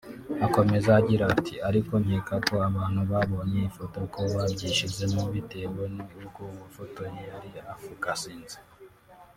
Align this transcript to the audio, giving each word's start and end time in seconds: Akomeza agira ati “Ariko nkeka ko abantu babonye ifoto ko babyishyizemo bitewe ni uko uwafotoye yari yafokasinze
Akomeza 0.45 0.89
agira 0.99 1.23
ati 1.35 1.55
“Ariko 1.69 1.93
nkeka 2.03 2.35
ko 2.47 2.53
abantu 2.69 3.01
babonye 3.11 3.59
ifoto 3.69 3.99
ko 4.13 4.21
babyishyizemo 4.35 5.21
bitewe 5.33 5.81
ni 5.95 6.03
uko 6.25 6.41
uwafotoye 6.51 7.19
yari 7.31 7.49
yafokasinze 7.57 8.57